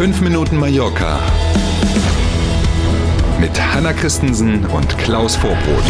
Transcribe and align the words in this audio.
5 0.00 0.22
Minuten 0.22 0.56
Mallorca 0.56 1.20
mit 3.38 3.50
Hanna 3.60 3.92
Christensen 3.92 4.64
und 4.64 4.96
Klaus 4.96 5.36
Vorbrot. 5.36 5.84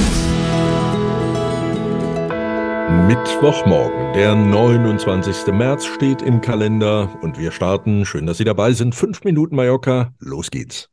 Mittwochmorgen, 3.07 4.13
der 4.15 4.35
29. 4.35 5.55
März 5.55 5.87
steht 5.87 6.23
im 6.23 6.41
Kalender 6.41 7.09
und 7.23 7.39
wir 7.39 7.53
starten. 7.53 8.05
Schön, 8.05 8.27
dass 8.27 8.39
Sie 8.39 8.45
dabei 8.45 8.73
sind. 8.73 8.97
5 8.97 9.23
Minuten 9.23 9.55
Mallorca, 9.55 10.13
los 10.19 10.51
geht's. 10.51 10.91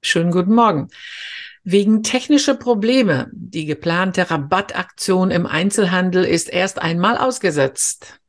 Schönen 0.00 0.30
guten 0.30 0.54
Morgen. 0.54 0.88
Wegen 1.64 2.02
technischer 2.02 2.54
Probleme. 2.54 3.30
Die 3.34 3.66
geplante 3.66 4.30
Rabattaktion 4.30 5.30
im 5.30 5.44
Einzelhandel 5.44 6.24
ist 6.24 6.50
erst 6.50 6.80
einmal 6.80 7.18
ausgesetzt 7.18 8.22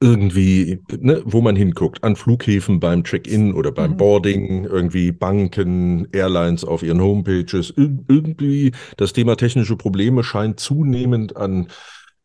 irgendwie, 0.00 0.80
ne, 1.00 1.22
wo 1.24 1.40
man 1.40 1.56
hinguckt, 1.56 2.04
an 2.04 2.14
Flughäfen 2.14 2.78
beim 2.78 3.02
Check-in 3.02 3.52
oder 3.52 3.72
beim 3.72 3.92
mhm. 3.92 3.96
Boarding, 3.96 4.64
irgendwie 4.64 5.10
Banken, 5.10 6.06
Airlines 6.12 6.64
auf 6.64 6.82
ihren 6.82 7.02
Homepages, 7.02 7.72
irgendwie 7.76 8.72
das 8.96 9.12
Thema 9.12 9.36
technische 9.36 9.76
Probleme 9.76 10.22
scheint 10.22 10.60
zunehmend 10.60 11.36
an 11.36 11.68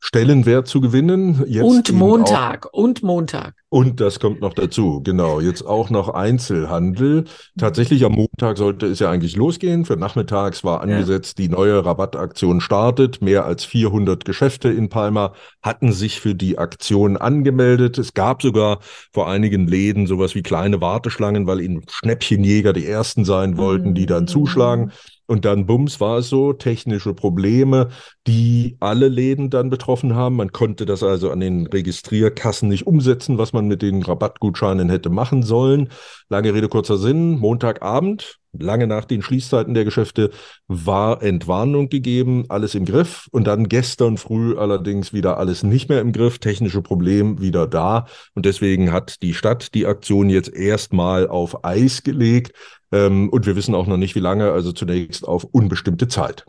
Stellenwert 0.06 0.68
zu 0.68 0.82
gewinnen. 0.82 1.46
Jetzt 1.48 1.64
und 1.64 1.94
Montag, 1.94 2.68
auch, 2.68 2.74
und 2.74 3.04
Montag. 3.04 3.56
Und 3.70 4.02
das 4.02 4.20
kommt 4.20 4.42
noch 4.42 4.54
dazu, 4.54 5.02
genau. 5.02 5.40
Jetzt 5.40 5.66
auch 5.66 5.90
noch 5.90 6.10
Einzelhandel. 6.10 7.24
Tatsächlich 7.58 8.04
am 8.04 8.14
Montag 8.36 8.58
sollte 8.58 8.88
es 8.88 8.98
ja 8.98 9.12
eigentlich 9.12 9.36
losgehen. 9.36 9.86
Für 9.86 9.96
nachmittags 9.96 10.64
war 10.64 10.82
angesetzt, 10.82 11.38
ja. 11.38 11.46
die 11.46 11.52
neue 11.52 11.86
Rabattaktion 11.86 12.62
startet. 12.62 13.22
Mehr 13.22 13.46
als 13.46 13.64
400 13.64 14.26
Geschäfte 14.26 14.70
in 14.70 14.90
Palma 14.90 15.34
hatten 15.62 15.94
sich 15.94 16.20
für 16.20 16.34
die 16.34 16.58
Aktion 16.58 17.16
angemeldet. 17.16 18.00
Es 18.00 18.16
gab 18.16 18.42
sogar 18.42 18.80
vor 19.12 19.30
einigen 19.30 19.68
Läden 19.68 20.08
sowas 20.08 20.34
wie 20.34 20.42
kleine 20.42 20.82
Warteschlangen, 20.82 21.46
weil 21.46 21.62
ihnen 21.62 21.84
Schnäppchenjäger 21.88 22.74
die 22.74 22.88
ersten 22.88 23.24
sein 23.24 23.58
wollten, 23.58 23.90
mhm. 23.90 23.96
die 23.96 24.08
dann 24.08 24.28
zuschlagen. 24.28 24.92
Und 25.26 25.46
dann, 25.46 25.66
bums, 25.66 26.02
war 26.02 26.18
es 26.18 26.30
so, 26.30 26.52
technische 26.52 27.14
Probleme, 27.14 27.90
die 28.28 28.76
alle 28.82 29.08
Läden 29.08 29.50
dann 29.50 29.70
betroffen 29.70 30.16
haben. 30.16 30.36
Man 30.36 30.52
konnte 30.52 30.86
das 30.86 31.02
also 31.02 31.32
an 31.32 31.40
den 31.40 31.66
Registrierkassen 31.66 32.68
nicht 32.68 32.86
umsetzen, 32.86 33.38
was 33.38 33.54
man 33.54 33.68
mit 33.68 33.82
den 33.82 34.04
Rabattgutscheinen 34.04 34.90
hätte 34.90 35.10
machen 35.10 35.42
sollen. 35.42 35.90
Lange 36.28 36.54
Rede, 36.54 36.68
kurzer 36.68 36.98
Sinn. 36.98 37.40
Montagabend, 37.40 38.23
lange 38.58 38.88
nach 38.88 39.06
den 39.06 39.22
Schließzeiten 39.22 39.74
der 39.74 39.84
Geschäfte, 39.84 40.30
war 40.68 41.22
Entwarnung 41.24 41.90
gegeben, 41.90 42.46
alles 42.50 42.76
im 42.76 42.86
Griff. 42.86 43.28
Und 43.32 43.46
dann 43.46 43.68
gestern 43.68 44.18
früh 44.18 44.58
allerdings 44.58 45.14
wieder 45.14 45.38
alles 45.38 45.64
nicht 45.64 45.90
mehr 45.90 46.02
im 46.02 46.12
Griff, 46.12 46.40
technische 46.40 46.82
Problem 46.82 47.42
wieder 47.42 47.68
da. 47.68 48.06
Und 48.36 48.46
deswegen 48.46 48.92
hat 48.92 49.22
die 49.22 49.34
Stadt 49.34 49.74
die 49.74 49.86
Aktion 49.86 50.30
jetzt 50.30 50.54
erstmal 50.54 51.28
auf 51.28 51.66
Eis 51.66 52.04
gelegt. 52.04 52.56
Ähm, 52.92 53.30
und 53.30 53.46
wir 53.46 53.56
wissen 53.56 53.76
auch 53.76 53.88
noch 53.88 53.98
nicht, 53.98 54.16
wie 54.16 54.20
lange, 54.20 54.52
also 54.52 54.72
zunächst 54.72 55.28
auf 55.28 55.44
unbestimmte 55.46 56.08
Zeit. 56.08 56.46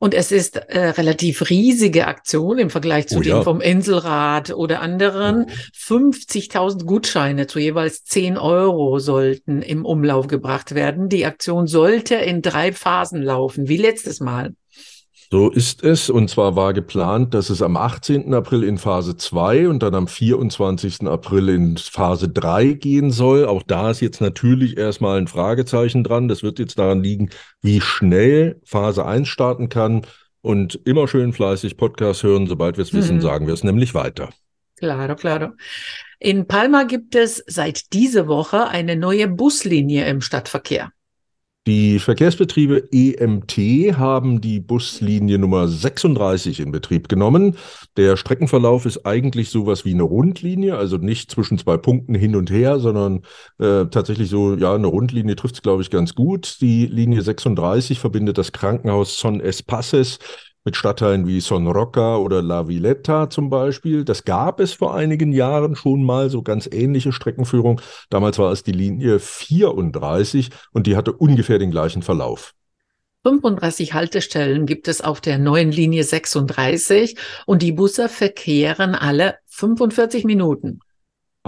Und 0.00 0.14
es 0.14 0.30
ist 0.30 0.56
äh, 0.56 0.90
relativ 0.90 1.50
riesige 1.50 2.06
Aktion 2.06 2.58
im 2.58 2.70
Vergleich 2.70 3.08
zu 3.08 3.18
oh, 3.18 3.20
denen 3.20 3.36
ja. 3.38 3.42
vom 3.42 3.60
Inselrat 3.60 4.50
oder 4.50 4.80
anderen. 4.80 5.46
Oh. 5.48 5.94
50.000 5.94 6.84
Gutscheine 6.84 7.48
zu 7.48 7.58
jeweils 7.58 8.04
10 8.04 8.38
Euro 8.38 9.00
sollten 9.00 9.60
im 9.60 9.84
Umlauf 9.84 10.28
gebracht 10.28 10.76
werden. 10.76 11.08
Die 11.08 11.26
Aktion 11.26 11.66
sollte 11.66 12.14
in 12.14 12.42
drei 12.42 12.72
Phasen 12.72 13.22
laufen, 13.22 13.68
wie 13.68 13.76
letztes 13.76 14.20
Mal. 14.20 14.54
So 15.30 15.50
ist 15.50 15.84
es. 15.84 16.08
Und 16.08 16.30
zwar 16.30 16.56
war 16.56 16.72
geplant, 16.72 17.34
dass 17.34 17.50
es 17.50 17.60
am 17.60 17.76
18. 17.76 18.32
April 18.32 18.64
in 18.64 18.78
Phase 18.78 19.16
2 19.16 19.68
und 19.68 19.82
dann 19.82 19.94
am 19.94 20.08
24. 20.08 21.02
April 21.02 21.50
in 21.50 21.76
Phase 21.76 22.30
3 22.30 22.72
gehen 22.72 23.10
soll. 23.10 23.44
Auch 23.44 23.62
da 23.62 23.90
ist 23.90 24.00
jetzt 24.00 24.22
natürlich 24.22 24.78
erstmal 24.78 25.18
ein 25.18 25.26
Fragezeichen 25.28 26.02
dran. 26.02 26.28
Das 26.28 26.42
wird 26.42 26.58
jetzt 26.58 26.78
daran 26.78 27.02
liegen, 27.02 27.28
wie 27.60 27.82
schnell 27.82 28.58
Phase 28.64 29.04
1 29.04 29.28
starten 29.28 29.68
kann. 29.68 30.02
Und 30.40 30.80
immer 30.84 31.08
schön 31.08 31.34
fleißig 31.34 31.76
Podcast 31.76 32.22
hören. 32.22 32.46
Sobald 32.46 32.78
wir 32.78 32.82
es 32.82 32.94
wissen, 32.94 33.16
mhm. 33.16 33.20
sagen 33.20 33.46
wir 33.46 33.54
es 33.54 33.64
nämlich 33.64 33.92
weiter. 33.92 34.30
Claro, 34.76 35.14
claro. 35.14 35.50
In 36.20 36.46
Palma 36.46 36.84
gibt 36.84 37.14
es 37.14 37.44
seit 37.46 37.92
dieser 37.92 38.28
Woche 38.28 38.68
eine 38.68 38.96
neue 38.96 39.28
Buslinie 39.28 40.06
im 40.06 40.20
Stadtverkehr. 40.20 40.92
Die 41.68 41.98
Verkehrsbetriebe 41.98 42.88
EMT 42.92 43.58
haben 43.98 44.40
die 44.40 44.58
Buslinie 44.58 45.38
Nummer 45.38 45.68
36 45.68 46.60
in 46.60 46.72
Betrieb 46.72 47.10
genommen. 47.10 47.58
Der 47.98 48.16
Streckenverlauf 48.16 48.86
ist 48.86 49.04
eigentlich 49.04 49.50
sowas 49.50 49.84
wie 49.84 49.92
eine 49.92 50.04
Rundlinie, 50.04 50.78
also 50.78 50.96
nicht 50.96 51.30
zwischen 51.30 51.58
zwei 51.58 51.76
Punkten 51.76 52.14
hin 52.14 52.36
und 52.36 52.50
her, 52.50 52.80
sondern 52.80 53.18
äh, 53.58 53.84
tatsächlich 53.84 54.30
so, 54.30 54.54
ja, 54.54 54.74
eine 54.74 54.86
Rundlinie 54.86 55.36
trifft 55.36 55.56
es, 55.56 55.62
glaube 55.62 55.82
ich, 55.82 55.90
ganz 55.90 56.14
gut. 56.14 56.56
Die 56.62 56.86
Linie 56.86 57.20
36 57.20 58.00
verbindet 58.00 58.38
das 58.38 58.52
Krankenhaus 58.52 59.18
Son 59.18 59.38
Espaces 59.38 60.20
mit 60.68 60.76
Stadtteilen 60.76 61.26
wie 61.26 61.40
Son 61.40 61.66
Roca 61.66 62.18
oder 62.18 62.42
La 62.42 62.68
Villetta 62.68 63.30
zum 63.30 63.48
Beispiel. 63.48 64.04
Das 64.04 64.26
gab 64.26 64.60
es 64.60 64.74
vor 64.74 64.94
einigen 64.94 65.32
Jahren 65.32 65.76
schon 65.76 66.04
mal, 66.04 66.28
so 66.28 66.42
ganz 66.42 66.68
ähnliche 66.70 67.10
Streckenführung. 67.10 67.80
Damals 68.10 68.38
war 68.38 68.52
es 68.52 68.64
die 68.64 68.72
Linie 68.72 69.18
34 69.18 70.50
und 70.72 70.86
die 70.86 70.94
hatte 70.94 71.14
ungefähr 71.14 71.58
den 71.58 71.70
gleichen 71.70 72.02
Verlauf. 72.02 72.52
35 73.22 73.94
Haltestellen 73.94 74.66
gibt 74.66 74.88
es 74.88 75.00
auf 75.00 75.22
der 75.22 75.38
neuen 75.38 75.72
Linie 75.72 76.04
36 76.04 77.16
und 77.46 77.62
die 77.62 77.72
Busse 77.72 78.10
verkehren 78.10 78.94
alle 78.94 79.36
45 79.46 80.24
Minuten. 80.24 80.80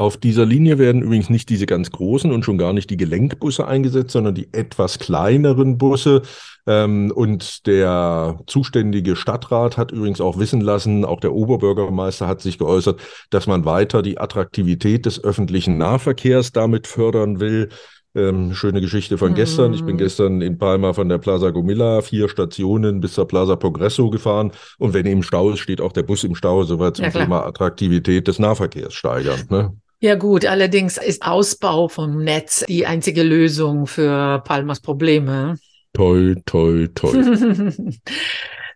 Auf 0.01 0.17
dieser 0.17 0.47
Linie 0.47 0.79
werden 0.79 1.03
übrigens 1.03 1.29
nicht 1.29 1.51
diese 1.51 1.67
ganz 1.67 1.91
großen 1.91 2.33
und 2.33 2.43
schon 2.43 2.57
gar 2.57 2.73
nicht 2.73 2.89
die 2.89 2.97
Gelenkbusse 2.97 3.69
eingesetzt, 3.69 4.13
sondern 4.13 4.35
die 4.35 4.49
etwas 4.51 4.99
kleineren 4.99 5.77
Busse. 5.77 6.23
Ähm, 6.67 7.13
und 7.15 7.67
der 7.67 8.41
zuständige 8.47 9.15
Stadtrat 9.15 9.77
hat 9.77 9.93
übrigens 9.93 10.23
auch 10.23 10.39
wissen 10.39 10.63
lassen, 10.63 11.05
auch 11.05 11.21
der 11.21 11.35
Oberbürgermeister 11.35 12.27
hat 12.27 12.41
sich 12.41 12.57
geäußert, 12.57 12.99
dass 13.29 13.47
man 13.47 13.67
weiter 13.67 14.01
die 14.01 14.17
Attraktivität 14.17 15.05
des 15.05 15.23
öffentlichen 15.23 15.77
Nahverkehrs 15.77 16.53
damit 16.53 16.87
fördern 16.87 17.39
will. 17.39 17.69
Ähm, 18.15 18.55
schöne 18.55 18.81
Geschichte 18.81 19.19
von 19.19 19.35
gestern. 19.35 19.75
Ich 19.75 19.85
bin 19.85 19.97
mhm. 19.97 19.99
gestern 19.99 20.41
in 20.41 20.57
Palma 20.57 20.95
von 20.95 21.11
der 21.11 21.19
Plaza 21.19 21.51
Gomilla 21.51 22.01
vier 22.01 22.31
Stationen 22.31 23.01
bis 23.01 23.13
zur 23.13 23.29
Plaza 23.29 23.55
Progresso 23.55 24.09
gefahren. 24.09 24.53
Und 24.79 24.95
wenn 24.95 25.05
im 25.05 25.23
Stau 25.23 25.51
ist, 25.51 25.59
steht 25.59 25.83
auch 25.83 25.93
der 25.93 26.05
Bus 26.05 26.25
im 26.25 26.35
Stau, 26.35 26.63
soweit 26.63 26.97
zum 26.97 27.05
ja, 27.05 27.11
Thema 27.11 27.45
Attraktivität 27.45 28.29
des 28.29 28.39
Nahverkehrs 28.39 28.95
steigern. 28.95 29.43
Ne? 29.51 29.75
Ja 30.03 30.15
gut, 30.15 30.47
allerdings 30.47 30.97
ist 30.97 31.23
Ausbau 31.23 31.89
vom 31.89 32.25
Netz 32.25 32.65
die 32.67 32.87
einzige 32.87 33.23
Lösung 33.23 33.87
für 33.87 34.43
Palmas 34.45 34.81
Probleme. 34.81 35.59
Toll, 35.93 36.41
toll, 36.47 36.89
toll. 36.95 37.75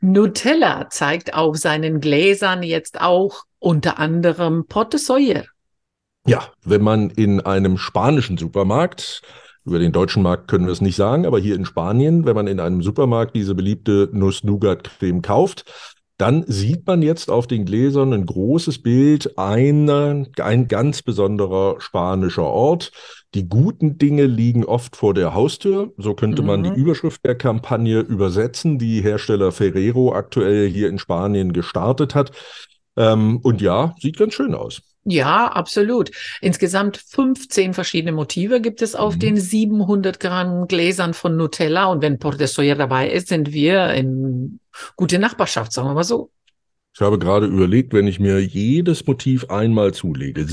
Nutella 0.02 0.90
zeigt 0.90 1.32
auf 1.32 1.56
seinen 1.56 2.00
Gläsern 2.00 2.62
jetzt 2.62 3.00
auch 3.00 3.44
unter 3.58 3.98
anderem 3.98 4.66
Porte 4.66 4.98
Soyer. 4.98 5.44
Ja, 6.26 6.48
wenn 6.62 6.82
man 6.82 7.08
in 7.08 7.40
einem 7.40 7.78
spanischen 7.78 8.36
Supermarkt 8.36 9.22
über 9.64 9.78
den 9.78 9.92
deutschen 9.92 10.22
Markt 10.22 10.48
können 10.48 10.66
wir 10.66 10.72
es 10.72 10.82
nicht 10.82 10.96
sagen, 10.96 11.24
aber 11.24 11.38
hier 11.38 11.56
in 11.56 11.64
Spanien, 11.64 12.26
wenn 12.26 12.34
man 12.34 12.46
in 12.46 12.60
einem 12.60 12.82
Supermarkt 12.82 13.34
diese 13.34 13.54
beliebte 13.54 14.10
Nuss-Nougat-Creme 14.12 15.22
kauft, 15.22 15.64
dann 16.16 16.44
sieht 16.46 16.86
man 16.86 17.02
jetzt 17.02 17.30
auf 17.30 17.46
den 17.46 17.64
Gläsern 17.64 18.12
ein 18.12 18.26
großes 18.26 18.82
Bild, 18.82 19.36
eine, 19.36 20.26
ein 20.40 20.68
ganz 20.68 21.02
besonderer 21.02 21.80
spanischer 21.80 22.44
Ort. 22.44 22.92
Die 23.34 23.48
guten 23.48 23.98
Dinge 23.98 24.26
liegen 24.26 24.64
oft 24.64 24.94
vor 24.94 25.12
der 25.12 25.34
Haustür. 25.34 25.92
So 25.96 26.14
könnte 26.14 26.42
mhm. 26.42 26.46
man 26.46 26.62
die 26.62 26.70
mhm. 26.70 26.76
Überschrift 26.76 27.24
der 27.24 27.34
Kampagne 27.34 27.98
übersetzen, 27.98 28.78
die 28.78 29.02
Hersteller 29.02 29.50
Ferrero 29.50 30.14
aktuell 30.14 30.68
hier 30.68 30.88
in 30.88 30.98
Spanien 30.98 31.52
gestartet 31.52 32.14
hat. 32.14 32.30
Ähm, 32.96 33.38
und 33.42 33.60
ja, 33.60 33.94
sieht 33.98 34.16
ganz 34.16 34.34
schön 34.34 34.54
aus. 34.54 34.82
Ja, 35.04 35.48
absolut. 35.48 36.10
Insgesamt 36.40 36.96
15 36.96 37.74
verschiedene 37.74 38.12
Motive 38.12 38.60
gibt 38.60 38.80
es 38.80 38.94
auf 38.94 39.16
mhm. 39.16 39.18
den 39.20 39.36
700 39.36 40.18
Gramm 40.18 40.66
Gläsern 40.66 41.12
von 41.12 41.36
Nutella. 41.36 41.86
Und 41.86 42.02
wenn 42.02 42.18
Porte 42.18 42.46
Soja 42.46 42.74
dabei 42.74 43.10
ist, 43.10 43.28
sind 43.28 43.52
wir 43.52 43.90
in 43.90 44.60
gute 44.96 45.18
Nachbarschaft, 45.18 45.72
sagen 45.72 45.88
wir 45.88 45.94
mal 45.94 46.04
so. 46.04 46.30
Ich 46.96 47.00
habe 47.00 47.18
gerade 47.18 47.46
überlegt, 47.46 47.92
wenn 47.92 48.06
ich 48.06 48.20
mir 48.20 48.38
jedes 48.38 49.04
Motiv 49.04 49.50
einmal 49.50 49.92
zulege, 49.92 50.46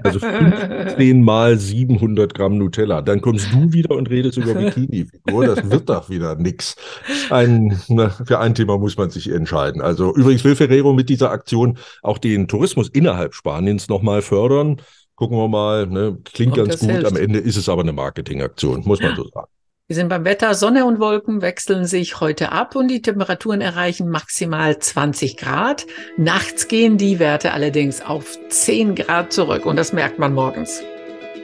also 0.04 0.20
15 0.20 1.24
mal 1.24 1.58
700 1.58 2.32
Gramm 2.34 2.56
Nutella, 2.56 3.02
dann 3.02 3.20
kommst 3.20 3.52
du 3.52 3.72
wieder 3.72 3.96
und 3.96 4.08
redest 4.08 4.38
über 4.38 4.54
Bikini-Figur. 4.54 5.44
Das 5.44 5.68
wird 5.68 5.88
doch 5.88 6.08
wieder 6.08 6.36
nix. 6.36 6.76
Ein, 7.30 7.80
na, 7.88 8.10
für 8.10 8.38
ein 8.38 8.54
Thema 8.54 8.78
muss 8.78 8.96
man 8.96 9.10
sich 9.10 9.28
entscheiden. 9.28 9.82
Also 9.82 10.14
übrigens 10.14 10.44
will 10.44 10.54
Ferrero 10.54 10.92
mit 10.92 11.08
dieser 11.08 11.32
Aktion 11.32 11.76
auch 12.02 12.18
den 12.18 12.46
Tourismus 12.46 12.88
innerhalb 12.88 13.34
Spaniens 13.34 13.88
nochmal 13.88 14.22
fördern. 14.22 14.80
Gucken 15.16 15.36
wir 15.36 15.48
mal, 15.48 15.88
ne? 15.88 16.16
klingt 16.22 16.56
und 16.56 16.68
ganz 16.68 16.78
gut. 16.78 16.90
Hilft. 16.90 17.06
Am 17.06 17.16
Ende 17.16 17.40
ist 17.40 17.56
es 17.56 17.68
aber 17.68 17.82
eine 17.82 17.92
Marketingaktion, 17.92 18.82
muss 18.84 19.00
man 19.00 19.16
so 19.16 19.28
sagen. 19.34 19.51
Wir 19.92 19.96
sind 19.96 20.08
beim 20.08 20.24
Wetter. 20.24 20.54
Sonne 20.54 20.86
und 20.86 21.00
Wolken 21.00 21.42
wechseln 21.42 21.84
sich 21.84 22.18
heute 22.18 22.50
ab 22.50 22.76
und 22.76 22.88
die 22.88 23.02
Temperaturen 23.02 23.60
erreichen 23.60 24.08
maximal 24.08 24.78
20 24.78 25.36
Grad. 25.36 25.84
Nachts 26.16 26.66
gehen 26.66 26.96
die 26.96 27.18
Werte 27.18 27.52
allerdings 27.52 28.00
auf 28.00 28.38
10 28.48 28.94
Grad 28.94 29.34
zurück 29.34 29.66
und 29.66 29.76
das 29.76 29.92
merkt 29.92 30.18
man 30.18 30.32
morgens. 30.32 30.82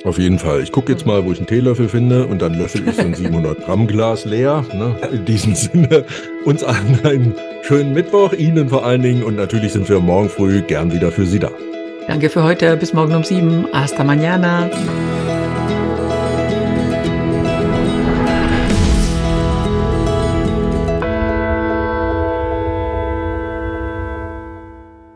Auf 0.04 0.16
jeden 0.16 0.38
Fall. 0.38 0.62
Ich 0.62 0.72
gucke 0.72 0.90
jetzt 0.92 1.04
mal, 1.04 1.26
wo 1.26 1.32
ich 1.32 1.36
einen 1.36 1.46
Teelöffel 1.46 1.90
finde 1.90 2.26
und 2.26 2.40
dann 2.40 2.54
löffel 2.54 2.88
ich 2.88 2.96
so 2.96 3.02
ein 3.02 3.12
700 3.14 3.66
Gramm 3.66 3.86
Glas 3.86 4.24
leer. 4.24 4.64
Ne? 4.72 4.96
In 5.12 5.26
diesem 5.26 5.54
Sinne, 5.54 6.06
uns 6.46 6.64
allen 6.64 7.04
einen 7.04 7.34
schönen 7.60 7.92
Mittwoch, 7.92 8.32
Ihnen 8.32 8.70
vor 8.70 8.82
allen 8.82 9.02
Dingen 9.02 9.24
und 9.24 9.36
natürlich 9.36 9.74
sind 9.74 9.90
wir 9.90 10.00
morgen 10.00 10.30
früh 10.30 10.62
gern 10.62 10.90
wieder 10.90 11.12
für 11.12 11.26
Sie 11.26 11.38
da. 11.38 11.50
Danke 12.06 12.30
für 12.30 12.42
heute. 12.42 12.78
Bis 12.78 12.94
morgen 12.94 13.14
um 13.14 13.24
sieben. 13.24 13.66
Hasta 13.74 14.02
mañana. 14.04 14.70